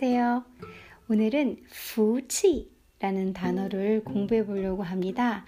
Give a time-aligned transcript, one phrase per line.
[0.00, 0.44] 안녕하세요.
[1.08, 5.44] 오늘은 fu치라는 단어를 공부해 보려고 합니다.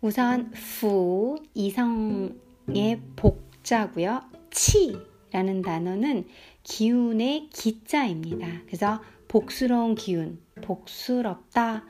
[0.00, 4.22] 우선 fu 이성의 복자고요.
[4.50, 6.26] 치라는 단어는
[6.64, 8.48] 기운의 기자입니다.
[8.66, 11.84] 그래서 복스러운 기운, 복스럽다,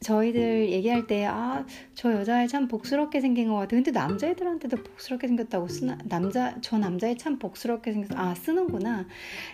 [0.00, 3.68] 저희들 얘기할 때, 아, 저 여자애 참 복스럽게 생긴 것 같아.
[3.76, 8.14] 근데 남자애들한테도 복스럽게 생겼다고 쓰나, 남자, 저 남자애 참 복스럽게 생겼어.
[8.16, 9.06] 아, 쓰는구나.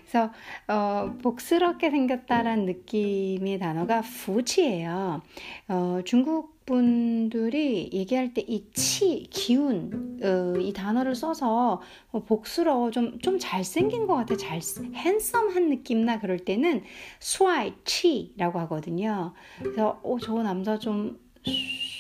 [0.03, 0.33] 그래서,
[0.69, 5.23] 어, 복스럽게 생겼다란 느낌의 단어가 fu치예요.
[5.69, 11.81] 어, 중국 분들이 얘기할 때 이 치, 기운, 어, 이 단어를 써서
[12.11, 14.37] 뭐 복스러워, 좀, 좀 잘생긴 것 같아.
[14.37, 14.61] 잘,
[14.95, 16.83] 핸섬한 느낌 나 그럴 때는
[17.21, 19.33] 스와이 치라고 하거든요.
[19.59, 21.19] 그래서, 어, 저 남자 좀,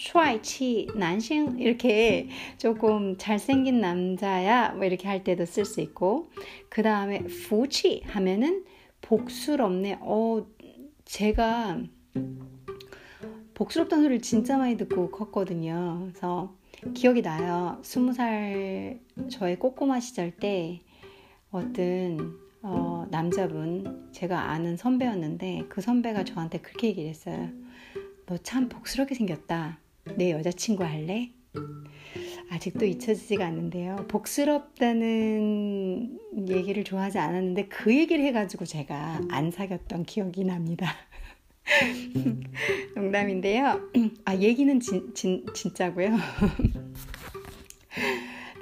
[0.08, 6.28] 스와이치, 난싱, 이렇게 조금 잘생긴 남자야, 뭐 이렇게 할 때도 쓸 수 있고,
[6.68, 8.64] 그 다음에 fu치 하면은
[9.00, 9.98] 복스럽네.
[10.02, 10.46] 어,
[11.04, 11.80] 제가,
[13.62, 16.00] 복스럽다는 소리를 진짜 많이 듣고 컸거든요.
[16.02, 16.52] 그래서
[16.94, 17.78] 기억이 나요.
[17.82, 18.98] 스무 살
[19.30, 20.80] 저의 꼬꼬마 시절 때
[21.52, 27.50] 어떤 어, 남자분 제가 아는 선배였는데 그 선배가 저한테 그렇게 얘기를 했어요.
[28.26, 29.78] 너 참 복스럽게 생겼다.
[30.16, 31.30] 내 여자친구 할래?
[32.50, 34.06] 아직도 잊혀지지가 않는데요.
[34.08, 35.38] 복스럽다는
[36.48, 40.92] 얘기를 좋아하지 않았는데 그 얘기를 해가지고 제가 안 사귀었던 기억이 납니다.
[42.94, 43.80] 농담인데요.
[44.24, 46.16] 아, 얘기는 진, 진, 진짜고요.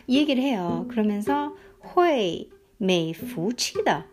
[0.08, 0.86] 이 얘기를 해요.
[0.90, 1.56] 그러면서
[1.96, 2.48] 호에
[2.78, 4.06] 메이 부치다.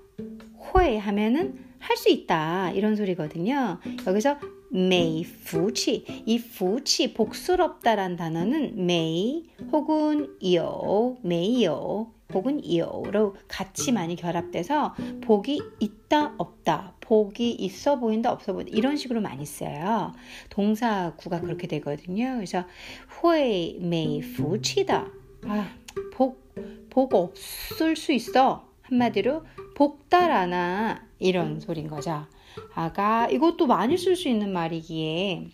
[0.74, 3.78] 호에 하면은 할 수 있다 이런 소리거든요.
[4.06, 4.38] 여기서
[4.70, 14.94] 메이 부치 이 부치 복스럽다란 단어는 메이 혹은 요 메이요 혹은 요로 같이 많이 결합돼서
[15.22, 20.13] 복이 있다 없다 복이 있어 보인다 없어 보인다 이런 식으로 많이 써요
[20.49, 22.66] 동사구가 그렇게 되거든요 그래서
[23.07, 25.07] 후에 메이푸치다
[25.45, 25.75] 아,
[26.13, 26.53] 복,
[26.89, 29.44] 복 없을 수 있어 한마디로
[29.75, 32.27] 복달하나 이런 소린 거죠
[32.73, 35.49] 아가 이것도 많이 쓸 수 있는 말이기에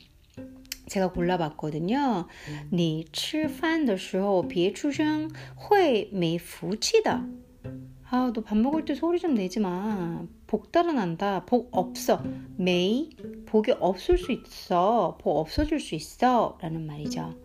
[0.89, 2.27] 제가 골라봤거든요.
[2.71, 7.21] 你吃饭的时候别出声会没福气的.
[8.09, 10.25] 아, 너 밥 먹을 때 소리 좀 내지 마.
[10.53, 11.45] 복 따라난다.
[11.45, 12.23] 복 없어.
[12.57, 13.11] 메이
[13.45, 15.17] 복이 없을 수 있어.
[15.21, 16.57] 복 없어질 수 있어.
[16.61, 17.35] 라는 말이죠.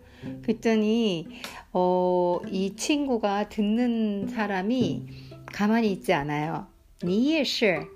[0.41, 1.27] 그랬더니
[1.71, 5.07] 어, 이 친구가 듣는 사람이
[5.47, 6.67] 가만히 있지 않아요.
[7.03, 7.87] 你也是,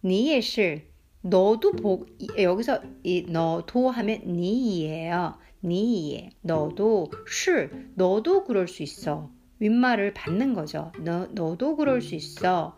[0.00, 0.82] 你也是
[1.20, 2.08] 너도 복
[2.38, 5.34] 여기서 이 너도 하면 니예요.
[5.64, 6.30] 니예.
[6.42, 9.30] 너도 실 너도 그럴 수 있어.
[9.58, 10.92] 윗말을 받는 거죠.
[10.98, 12.76] 너 너도 그럴 수 있어.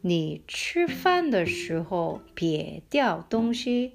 [0.00, 3.92] 你吃饭的时候别掉东西。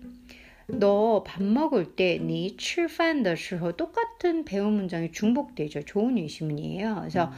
[0.72, 5.81] 너 밥 먹을 때你吃饭的时候 똑같은 배운 문장이 중복되죠.
[5.81, 6.96] 좋은 예시문이에요.
[7.00, 7.31] 그래서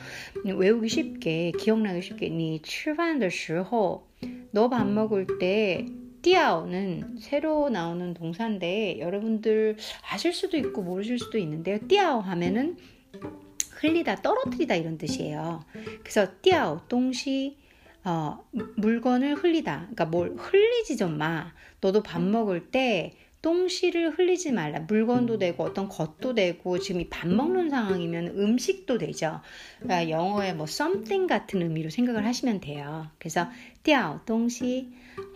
[0.44, 4.06] 외우기 쉽게 기억나기 쉽게 你吃饭的时候
[4.52, 5.86] 너 밥 먹을 때
[6.22, 9.78] 띠아오는 새로 나오는 동사인데 여러분들
[10.12, 11.80] 아실 수도 있고 모르실 수도 있는데요.
[11.88, 12.76] 띠아오 하면은
[13.80, 15.64] 흘리다, 떨어뜨리다 이런 뜻이에요.
[16.04, 17.58] 그래서 띠아오 동시
[18.07, 18.39] 어,
[18.77, 19.79] 물건을 흘리다.
[19.81, 21.53] 그러니까 뭘 흘리지 좀 마.
[21.81, 24.81] 너도 밥 먹을 때 똥시를 흘리지 말라.
[24.81, 29.41] 물건도 되고 어떤 것도 되고 지금 밥 먹는 상황이면 음식도 되죠.
[29.81, 33.09] 그러니까 영어에 뭐 something 같은 의미로 생각을 하시면 돼요.
[33.19, 33.47] 그래서
[33.83, 34.89] 띠아 똥시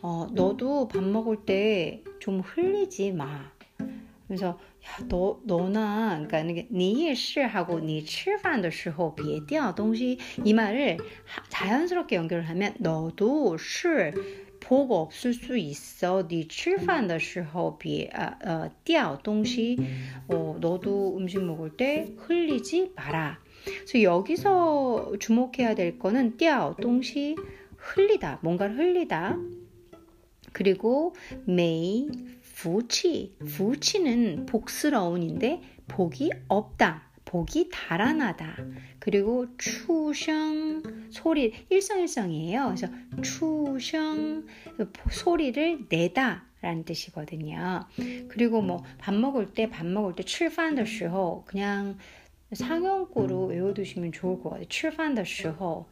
[0.03, 3.51] 어, 너도 밥 먹을 때 좀 흘리지 마.
[4.29, 10.98] 그래서 야, 너 너나 그러니까 니也是 하고 니吃饭的时候别掉东西이 말을
[11.50, 14.14] 자연스럽게 연결을 하면 너도 是
[14.60, 16.28] 복 없을 수 있어.
[16.28, 19.78] 네吃饭的时候别呃掉东西.
[20.28, 23.40] 어, 너도 음식 먹을 때 흘리지 마라.
[23.64, 27.36] 그래서 여기서 주목해야 될 거는 掉东西
[27.78, 28.40] 흘리다.
[28.42, 29.38] 뭔가를 흘리다.
[30.52, 31.14] 그리고
[31.46, 32.10] 메이
[32.60, 33.36] 부치.
[33.56, 37.04] 부치는 복스러운인데 복이 없다.
[37.26, 38.56] 복이 달아나다.
[39.00, 42.66] 그리고 추성 소리 일성일성이에요.
[42.76, 42.88] 그래서
[43.22, 44.46] 추성
[45.12, 47.86] 소리를 내다 라는 뜻이거든요.
[48.30, 51.98] 그리고 뭐 밥 먹을 때 밥 먹을 때 출판的 时候 그냥
[52.53, 54.67] 상용구로 외워두시면 좋을 것 같아요.
[54.69, 55.87] 출판의 时候.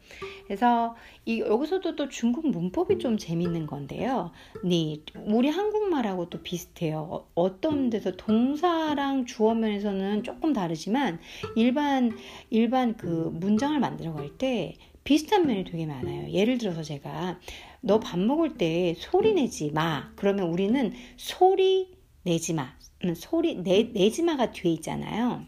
[0.46, 4.32] 그래서 이 여기서도 또 중국 문법이 좀 재밌는 건데요.
[4.64, 7.26] 니 우리 한국말하고 또 비슷해요.
[7.34, 11.20] 어떤 데서 동사랑 주어면에서는 조금 다르지만
[11.54, 12.16] 일반
[12.50, 16.30] 일반 그 문장을 만들어갈 때 비슷한 면이 되게 많아요.
[16.30, 17.38] 예를 들어서 제가
[17.80, 20.10] 너 밥 먹을 때 소리 내지 마.
[20.16, 21.92] 그러면 우리는 소리
[22.24, 22.74] 내지 마.
[23.04, 25.44] 음, 소리 내, 내지 마가 뒤에 있잖아요.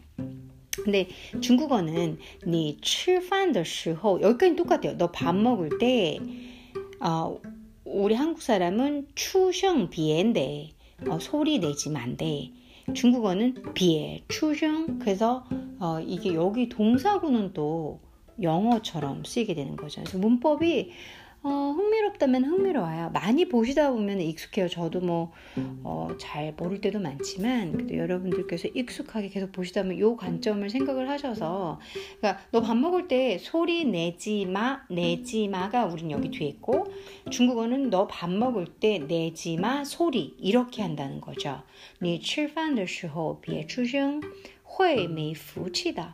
[0.82, 1.08] 근데
[1.40, 4.96] 중국어는 니 吃饭的时候 여기까지 똑같아요.
[4.98, 6.18] 너 밥 먹을 때
[7.00, 7.38] 어,
[7.84, 10.70] 우리 한국 사람은 추성 비엔데
[11.08, 12.50] 어, 소리 내지만 안돼.
[12.94, 15.44] 중국어는 비에 추성 그래서
[15.80, 18.00] 어, 이게 여기 동사구는 또
[18.40, 20.02] 영어처럼 쓰이게 되는 거죠.
[20.02, 20.90] 그래서 문법이
[21.42, 23.10] 어, 흥미롭다면 흥미로워요.
[23.10, 24.66] 많이 보시다 보면 익숙해요.
[24.66, 25.30] 저도 뭐,
[25.84, 31.78] 어, 잘 모를 때도 많지만, 그래도 여러분들께서 익숙하게 계속 보시다 보면 요 관점을 생각을 하셔서,
[32.18, 36.88] 그러니까 너 밥 먹을 때 소리 내지 마, 내지 마가 우린 여기 뒤에 있고,
[37.30, 41.62] 중국어는 너 밥 먹을 때 내지 마 소리, 이렇게 한다는 거죠.
[42.02, 44.20] 你吃饭的时候别出声，
[44.64, 46.12] 会没福气的。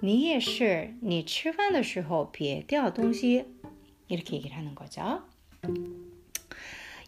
[0.00, 3.46] 你也是，你吃饭的时候别掉东西。
[4.08, 5.22] 이렇게 얘기를 하는 거죠.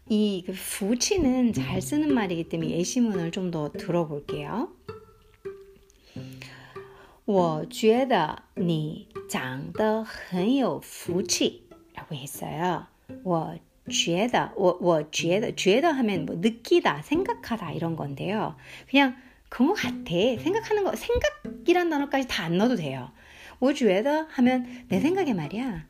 [0.08, 4.68] 이 그 부치는 잘 쓰는 말이기 때문에 예시문을 좀 더 들어볼게요.
[7.24, 12.86] 我觉得你长得很有福气라고 했어요.
[13.24, 13.58] 我
[13.90, 18.54] 觉得我我觉得觉得 하면 뭐 느끼다, 생각하다 이런 건데요.
[18.88, 19.16] 그냥
[19.48, 20.10] 그거 같아.
[20.40, 23.10] 생각하는 거 생각이란 단어까지 다 안 넣어도 돼요.
[23.58, 25.86] 我觉得 하면 내 생각에 말이야.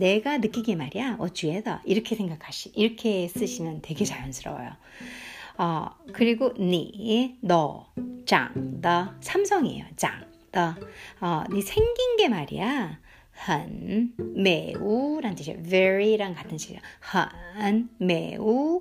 [0.00, 1.16] 내가 느끼기 말이야.
[1.20, 4.70] 어쭈해서 이렇게 생각하시 이렇게 쓰시면 되게 자연스러워요.
[5.58, 7.86] 어, 그리고 니, 너,
[8.24, 9.84] 장, 더 삼성이에요.
[9.96, 10.74] 장, 더.
[11.20, 12.98] 어, 네 생긴 게 말이야.
[13.32, 15.62] 한, 매우, 라는 뜻이에요.
[15.62, 16.80] very랑 같은 뜻이에요.
[17.00, 18.80] 한, 매우.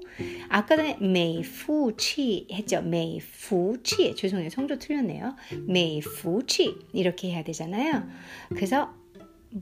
[0.49, 2.81] 아까 전에 매후치 했죠.
[2.81, 4.49] 매후치 죄송해요.
[4.49, 5.35] 성조 틀렸네요.
[5.65, 8.03] 매후치 이렇게 해야 되잖아요.
[8.49, 8.93] 그래서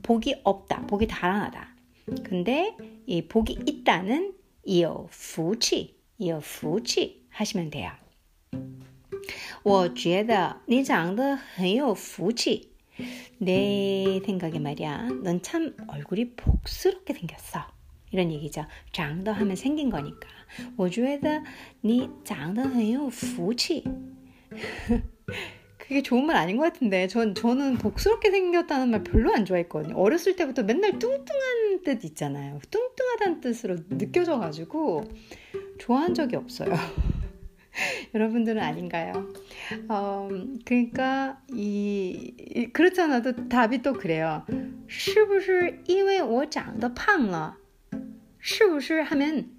[0.01, 0.85] 복이 없다.
[0.87, 1.75] 복이 달아나다.
[2.23, 2.75] 근데
[3.05, 4.33] 이 복이 있다는
[4.65, 7.91] 有福气,有福气 하시면 돼요.
[9.63, 12.73] 我觉得你长得很有福气。
[13.39, 15.09] 내 생각에 말이야.
[15.23, 17.59] 넌 참 얼굴이 복스럽게 생겼어.
[18.11, 18.65] 이런 얘기죠.
[18.91, 20.27] 장더 하면 생긴 거니까.
[20.77, 21.43] 我觉得
[21.81, 23.83] 你长得很有福气.
[25.87, 29.95] 그게 좋은 말 아닌 것 같은데 전 저는 복스럽게 생겼다는 말 별로 안 좋아했거든요.
[29.95, 32.59] 어렸을 때부터 맨날 뚱뚱한 뜻 있잖아요.
[32.71, 35.03] 뚱뚱하다는 뜻으로 느껴져가지고
[35.79, 36.73] 좋아한 적이 없어요.
[38.13, 39.33] 여러분들은 아닌가요?
[39.89, 40.29] 어,
[40.63, 44.45] 그러니까 이, 이 그렇잖아도 답이 또 그래요.
[44.87, 47.57] 是不是因为我长得胖了?
[48.39, 49.49] 是不是 하면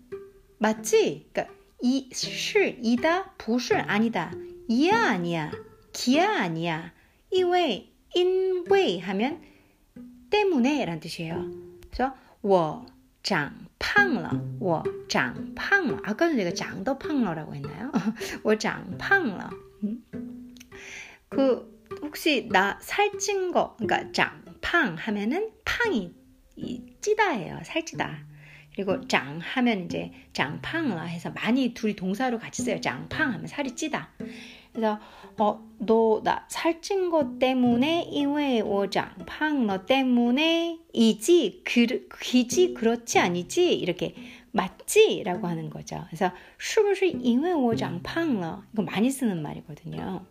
[0.59, 1.29] 맞지?
[1.33, 1.53] 그러니까
[1.83, 4.33] 이, 是이다, 不是 아니다.
[4.69, 5.51] 이야 아니야.
[5.99, 6.93] 기야 아니야.
[7.31, 9.41] 因为因为 하면
[10.31, 11.51] 때문에라는 뜻이에요.
[11.91, 12.87] 그래서 我
[13.23, 15.99] 长胖了，我长胖了。
[16.05, 17.91] 啊，刚才那个长都胖了라고 했나요?
[18.43, 19.51] 我长胖了。
[21.29, 26.15] 그 혹시 나 살찐 거, 그러니까 장팡 하면은 팡이
[27.01, 27.61] 찌다예요.
[27.65, 28.27] 살찌다.
[28.75, 32.81] 그리고 장 하면 이제 장팡라 해서 많이 둘이 동사로 같이 써요.
[32.81, 34.11] 장팡 하면 살이 찌다.
[34.79, 34.99] 그래서
[35.39, 44.15] 어, 너 나 살찐 것 때문에 因为我长胖了 때문에 이지 그, 기지 그렇지 아니지 이렇게
[44.53, 45.23] 맞지?
[45.25, 46.05] 라고 하는 거죠.
[46.09, 48.63] 그래서 是不是因为我长胖了?
[48.73, 50.25] 이거 많이 쓰는 말이거든요.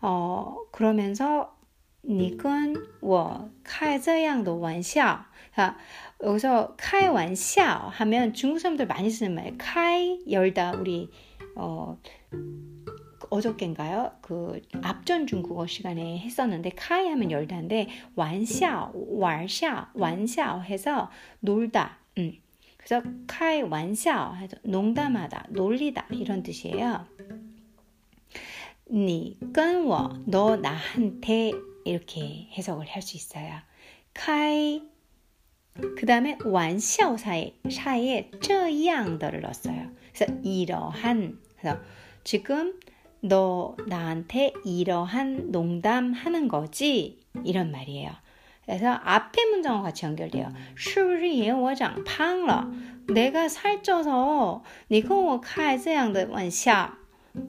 [0.00, 1.54] 어, 그러면서
[2.02, 5.24] 你跟我开这样的玩笑.
[5.54, 5.76] 자,
[6.22, 9.56] 여기서 开玩笑 하면 중국 사람들 많이 쓰는 말.
[9.58, 11.10] 开 열다 우리
[11.54, 11.98] 어
[13.30, 14.12] 어저께인가요?
[14.20, 21.10] 그 앞전 중국어 시간에 했었는데 카이 하면 열다인데 완샤, 왈샤, 완샤 해서
[21.40, 21.98] 놀다.
[22.18, 22.32] 음.
[22.76, 27.06] 그래서 카이 완샤 해서 농담하다, 놀리다 이런 뜻이에요.
[28.90, 31.52] 你跟我너 나한테
[31.84, 33.60] 이렇게 해석을 할 수 있어요.
[34.14, 34.82] 카이
[35.96, 39.90] 그 다음에 완샤 사이 사이에 这样的를 넣었어요.
[40.12, 41.78] 그래서 이러한 그래서
[42.24, 42.80] 지금
[43.22, 47.18] 너 나한테 이러한 농담 하는 거지?
[47.44, 48.10] 이런 말이에요.
[48.64, 50.52] 그래서 앞에 문장과 같이 연결돼요.
[50.76, 52.70] 是不是因为我长胖了?
[53.08, 56.90] 내가 살쪄서 你跟我开这样的玩笑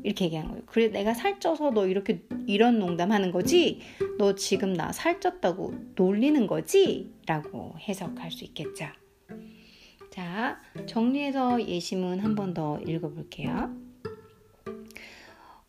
[0.03, 0.63] 이렇게 얘기한 거예요.
[0.65, 3.81] 그래 내가 살쪄서 너 이렇게 이런 농담 하는 거지?
[4.17, 7.11] 너 지금 나 살쪘다고 놀리는 거지?
[7.27, 8.85] 라고 해석할 수 있겠죠.
[10.11, 13.69] 자, 정리해서 예시문 한 번 더 읽어볼게요.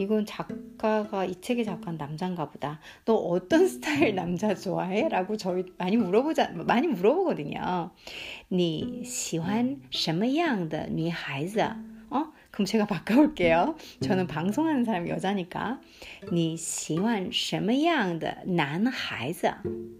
[0.00, 2.80] 이건 작가가 이 책의 작가는 남자인가 보다.
[3.04, 5.08] 너 어떤 스타일 남자 좋아해?
[5.08, 7.90] 라고 저희 많이 물어보자 많이 물어보거든요.
[8.48, 11.89] 你喜欢什么样的女孩子?
[12.50, 12.50] 어?
[12.50, 13.76] 그럼 제가 바꿔볼게요.
[14.00, 15.80] 저는 방송하는 사람 여자니까.
[16.32, 19.48] 你喜欢什么样的男孩子?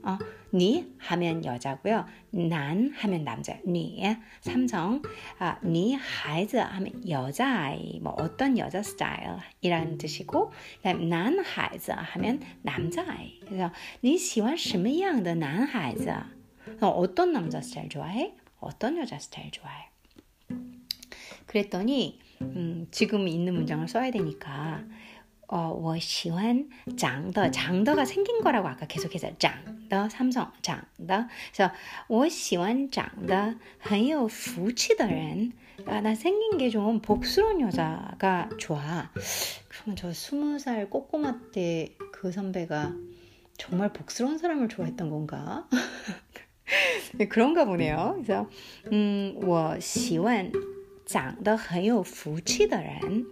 [0.02, 0.18] 어?
[0.52, 2.06] 니 하면 여자고요.
[2.30, 3.58] 난 하면 남자.
[3.66, 4.02] 니
[4.40, 5.02] 삼성.
[5.38, 8.00] 아, 니 하이즈 하면 여자아이.
[8.00, 13.40] 뭐 어떤 여자 스타일이라는 뜻이고 그다음 난 하이즈 하면 남자아이.
[13.40, 13.70] 그래서
[14.02, 16.10] 니 시원 什么样的男孩子?
[16.80, 18.34] 어떤 남자 스타일 좋아해?
[18.58, 19.88] 어떤 여자 스타일 좋아해?
[21.50, 24.84] 그랬더니 음, 지금 있는 문장을 써야 되니까
[25.48, 29.52] 哦，我喜欢长的，长的가 생긴 거라고 아까 계속해서 长
[29.88, 31.28] 的 삼성 长的.
[31.54, 31.72] 그래서
[32.08, 35.52] 我喜欢长得很有福气的人.
[35.86, 39.08] 아, 나 생긴 게 좀 복스러운 여자가 좋아.
[39.68, 42.92] 그러면 저 스무 살 꼬꼬마 때 그 선배가
[43.56, 45.68] 정말 복스러운 사람을 좋아했던 건가?
[47.28, 48.14] 그런가 보네요.
[48.16, 48.48] 그래서
[48.90, 50.50] 음, 我喜欢
[51.10, 53.26] 长得很有福气的人。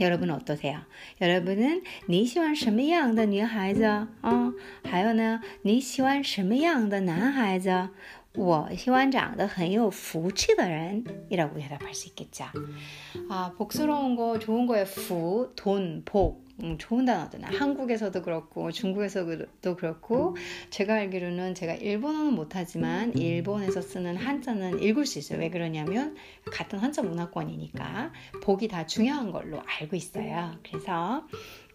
[0.00, 0.80] 여러분은 어떠세요?
[1.20, 3.84] 여러분은 你喜欢什么样的女孩子?
[4.22, 4.52] 어,
[4.84, 7.88] 还有呢,你喜欢什么样的男孩子?
[8.36, 12.46] 我喜欢长得很有福气的人이라고 대답할 수 있겠죠.
[13.28, 17.58] 아, 복스러운 거 좋은 거에 부, 돈, 복 음, 좋은 단어잖아요.
[17.58, 20.36] 한국에서도 그렇고 중국에서도 그렇고
[20.70, 25.38] 제가 알기로는 제가 일본어는 못하지만 일본에서 쓰는 한자는 읽을 수 있어요.
[25.40, 26.16] 왜 그러냐면
[26.52, 28.12] 같은 한자 문화권이니까
[28.42, 30.56] 복이 다 중요한 걸로 알고 있어요.
[30.62, 31.26] 그래서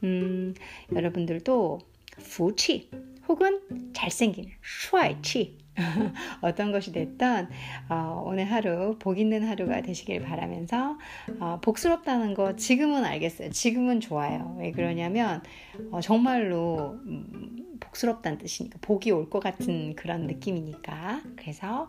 [0.04, 0.54] 음,
[0.94, 1.80] 여러분들도
[2.18, 2.90] 부치
[3.28, 3.62] 혹은
[3.94, 5.61] 잘생긴 슈아이치
[6.43, 7.49] 어떤 것이 됐던
[7.89, 10.99] 어, 오늘 하루 복 있는 하루가 되시길 바라면서
[11.41, 13.51] 어, 복스럽다는 거 지금은 알겠어요.
[13.51, 14.57] 지금은 좋아요.
[14.59, 15.43] 왜 그러냐면
[15.91, 21.89] 어, 정말로 음, 복스럽다는 뜻이니까 복이 올 것 같은 그런 느낌이니까 그래서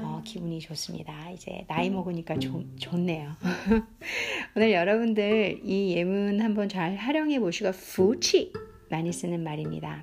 [0.00, 1.30] 어, 기분이 좋습니다.
[1.30, 3.32] 이제 나이 먹으니까 조, 좋네요.
[4.56, 8.52] 오늘 여러분들 이 예문 한번 잘 활용해 보시고 fu치
[8.90, 10.02] 많이 쓰는 말입니다.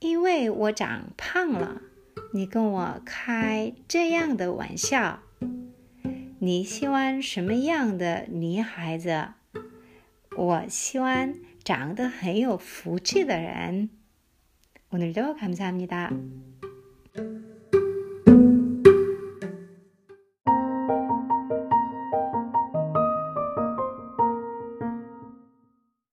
[0.00, 1.82] 因为我长胖了，
[2.32, 5.20] 你跟我开这样的玩笑。
[6.38, 9.28] 你喜欢什么样的女孩子？
[10.36, 13.90] 我喜欢长得很有福气的人。
[14.90, 16.10] 오늘도감사합니다